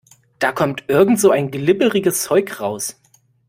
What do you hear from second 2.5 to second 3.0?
raus.